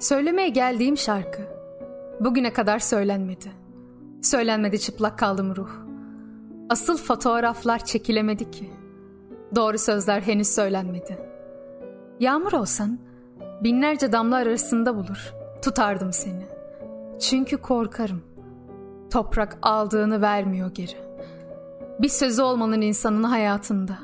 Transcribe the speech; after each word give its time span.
Söylemeye 0.00 0.48
geldiğim 0.48 0.98
şarkı 0.98 1.42
bugüne 2.20 2.52
kadar 2.52 2.78
söylenmedi. 2.78 3.52
Söylenmedi 4.22 4.78
çıplak 4.78 5.18
kaldım 5.18 5.56
ruh. 5.56 5.70
Asıl 6.70 6.96
fotoğraflar 6.96 7.84
çekilemedi 7.84 8.50
ki. 8.50 8.70
Doğru 9.56 9.78
sözler 9.78 10.20
henüz 10.20 10.48
söylenmedi. 10.48 11.18
Yağmur 12.20 12.52
olsan 12.52 12.98
binlerce 13.62 14.12
damla 14.12 14.36
arasında 14.36 14.96
bulur. 14.96 15.34
Tutardım 15.62 16.12
seni. 16.12 16.46
Çünkü 17.20 17.56
korkarım. 17.56 18.22
Toprak 19.10 19.58
aldığını 19.62 20.22
vermiyor 20.22 20.74
geri. 20.74 20.96
Bir 21.98 22.08
sözü 22.08 22.42
olmanın 22.42 22.80
insanın 22.80 23.24
hayatında. 23.24 23.98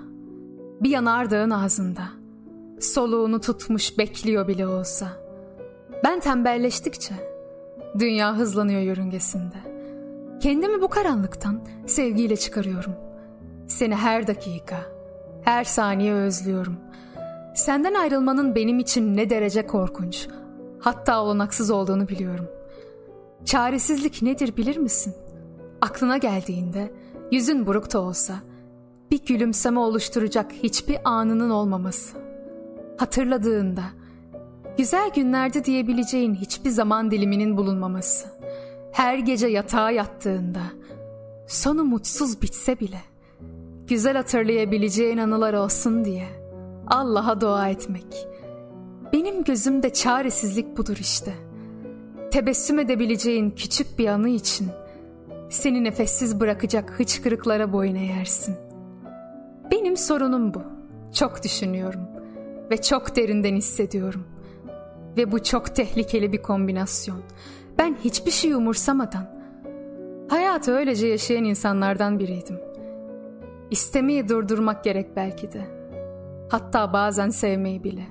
Bir 0.80 0.90
yanardağın 0.90 1.50
ağzında. 1.50 2.02
Soluğunu 2.80 3.40
tutmuş 3.40 3.98
bekliyor 3.98 4.48
bile 4.48 4.66
olsa. 4.66 5.25
Ben 6.04 6.20
tembelleştikçe 6.20 7.14
dünya 7.98 8.36
hızlanıyor 8.36 8.80
yörüngesinde. 8.80 9.56
Kendimi 10.40 10.82
bu 10.82 10.88
karanlıktan 10.88 11.60
sevgiyle 11.86 12.36
çıkarıyorum. 12.36 12.92
Seni 13.68 13.94
her 13.94 14.26
dakika, 14.26 14.76
her 15.42 15.64
saniye 15.64 16.12
özlüyorum. 16.12 16.76
Senden 17.54 17.94
ayrılmanın 17.94 18.54
benim 18.54 18.78
için 18.78 19.16
ne 19.16 19.30
derece 19.30 19.66
korkunç, 19.66 20.28
hatta 20.80 21.22
olanaksız 21.22 21.70
olduğunu 21.70 22.08
biliyorum. 22.08 22.48
Çaresizlik 23.44 24.22
nedir 24.22 24.56
bilir 24.56 24.76
misin? 24.76 25.14
Aklına 25.80 26.16
geldiğinde 26.16 26.92
yüzün 27.30 27.66
buruk 27.66 27.92
da 27.92 28.00
olsa 28.00 28.34
bir 29.10 29.24
gülümseme 29.26 29.80
oluşturacak 29.80 30.52
hiçbir 30.52 30.98
anının 31.04 31.50
olmaması. 31.50 32.16
Hatırladığında 32.96 33.82
güzel 34.78 35.10
günlerde 35.14 35.64
diyebileceğin 35.64 36.34
hiçbir 36.34 36.70
zaman 36.70 37.10
diliminin 37.10 37.56
bulunmaması. 37.56 38.26
Her 38.92 39.18
gece 39.18 39.46
yatağa 39.46 39.90
yattığında 39.90 40.62
sonu 41.46 41.84
mutsuz 41.84 42.42
bitse 42.42 42.80
bile 42.80 43.00
güzel 43.86 44.16
hatırlayabileceğin 44.16 45.18
anılar 45.18 45.54
olsun 45.54 46.04
diye 46.04 46.26
Allah'a 46.86 47.40
dua 47.40 47.68
etmek. 47.68 48.26
Benim 49.12 49.44
gözümde 49.44 49.92
çaresizlik 49.92 50.76
budur 50.76 50.96
işte. 51.00 51.32
Tebessüm 52.30 52.78
edebileceğin 52.78 53.50
küçük 53.50 53.98
bir 53.98 54.06
anı 54.06 54.28
için 54.28 54.68
seni 55.50 55.84
nefessiz 55.84 56.40
bırakacak 56.40 57.00
hıçkırıklara 57.00 57.72
boyun 57.72 57.94
eğersin. 57.94 58.56
Benim 59.70 59.96
sorunum 59.96 60.54
bu. 60.54 60.62
Çok 61.14 61.44
düşünüyorum 61.44 62.00
ve 62.70 62.82
çok 62.82 63.16
derinden 63.16 63.54
hissediyorum. 63.54 64.35
Ve 65.16 65.32
bu 65.32 65.42
çok 65.42 65.74
tehlikeli 65.74 66.32
bir 66.32 66.42
kombinasyon. 66.42 67.22
Ben 67.78 67.96
hiçbir 68.04 68.30
şey 68.30 68.52
umursamadan 68.52 69.36
hayatı 70.28 70.72
öylece 70.72 71.06
yaşayan 71.06 71.44
insanlardan 71.44 72.18
biriydim. 72.18 72.60
İstemeyi 73.70 74.28
durdurmak 74.28 74.84
gerek 74.84 75.16
belki 75.16 75.52
de. 75.52 75.60
Hatta 76.50 76.92
bazen 76.92 77.28
sevmeyi 77.28 77.84
bile. 77.84 78.06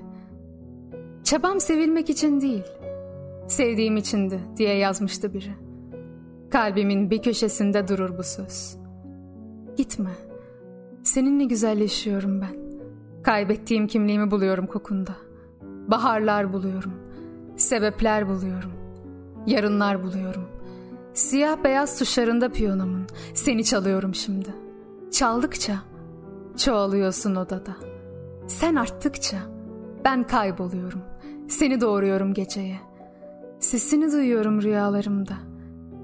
Çabam 1.24 1.60
sevilmek 1.60 2.10
için 2.10 2.40
değil, 2.40 2.64
sevdiğim 3.48 3.96
içindi 3.96 4.40
diye 4.56 4.74
yazmıştı 4.76 5.34
biri. 5.34 5.54
Kalbimin 6.50 7.10
bir 7.10 7.22
köşesinde 7.22 7.88
durur 7.88 8.18
bu 8.18 8.22
söz. 8.22 8.76
Gitme. 9.76 10.10
Seninle 11.02 11.44
güzelleşiyorum 11.44 12.40
ben. 12.40 12.56
Kaybettiğim 13.22 13.86
kimliğimi 13.86 14.30
buluyorum 14.30 14.66
kokunda. 14.66 15.16
Baharlar 15.88 16.52
buluyorum. 16.52 16.92
Sebepler 17.56 18.28
buluyorum. 18.28 18.72
Yarınlar 19.46 20.02
buluyorum. 20.02 20.48
Siyah 21.14 21.64
beyaz 21.64 21.98
tuşlarında 21.98 22.48
piyanomun. 22.48 23.06
Seni 23.34 23.64
çalıyorum 23.64 24.14
şimdi. 24.14 24.48
Çaldıkça 25.12 25.74
çoğalıyorsun 26.56 27.34
odada. 27.34 27.76
Sen 28.46 28.74
arttıkça 28.74 29.36
ben 30.04 30.22
kayboluyorum. 30.22 31.00
Seni 31.48 31.80
doğuruyorum 31.80 32.34
geceye. 32.34 32.76
Sesini 33.60 34.12
duyuyorum 34.12 34.62
rüyalarımda. 34.62 35.34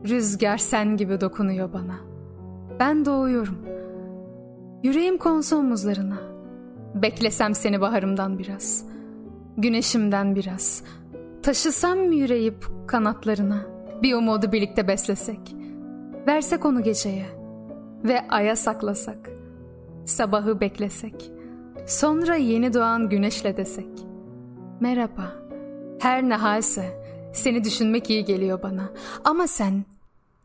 Rüzgar 0.09 0.59
sen 0.59 0.97
gibi 0.97 1.21
dokunuyor 1.21 1.73
bana. 1.73 1.97
Ben 2.81 3.05
doğuyorum. 3.05 3.59
Yüreğim 4.83 5.19
konsu 5.19 5.57
omuzlarına. 5.57 6.19
Beklesem 6.95 7.55
seni 7.55 7.81
baharımdan 7.81 8.39
biraz. 8.39 8.92
Güneşimden 9.59 10.37
biraz. 10.37 10.83
Taşısam 11.43 11.99
mı 11.99 12.15
yüreğip 12.15 12.67
kanatlarına? 12.87 13.67
Bir 14.03 14.15
umudu 14.15 14.53
birlikte 14.53 14.89
beslesek. 14.89 15.57
Versek 16.27 16.65
onu 16.65 16.83
geceye. 16.83 17.27
Ve 18.05 18.29
aya 18.29 18.57
saklasak. 18.57 19.31
Sabahı 20.05 20.61
beklesek. 20.61 21.31
Sonra 21.87 22.35
yeni 22.37 22.75
doğan 22.75 23.09
güneşle 23.09 23.57
desek. 23.57 23.89
Merhaba. 24.81 25.33
Her 26.01 26.29
ne 26.29 26.35
halse 26.35 27.03
seni 27.33 27.65
düşünmek 27.65 28.11
iyi 28.11 28.25
geliyor 28.25 28.63
bana. 28.63 28.91
Ama 29.25 29.47
sen 29.47 29.85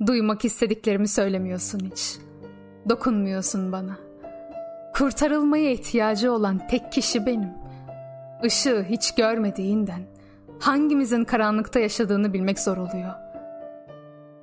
duymak 0.07 0.45
istediklerimi 0.45 1.07
söylemiyorsun 1.07 1.79
hiç. 1.91 2.17
Dokunmuyorsun 2.89 3.71
bana. 3.71 3.97
Kurtarılmaya 4.95 5.71
ihtiyacı 5.71 6.31
olan 6.31 6.67
tek 6.67 6.91
kişi 6.91 7.25
benim. 7.25 7.49
Işığı 8.43 8.83
hiç 8.89 9.15
görmediğinden 9.15 10.01
hangimizin 10.59 11.23
karanlıkta 11.23 11.79
yaşadığını 11.79 12.33
bilmek 12.33 12.59
zor 12.59 12.77
oluyor. 12.77 13.13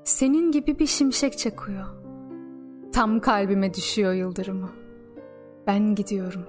Senin 0.04 0.52
gibi 0.52 0.78
bir 0.78 0.86
şimşek 0.86 1.38
çakıyor. 1.38 1.86
Tam 2.92 3.20
kalbime 3.20 3.74
düşüyor 3.74 4.12
yıldırımı. 4.12 4.70
Ben 5.66 5.94
gidiyorum. 5.94 6.44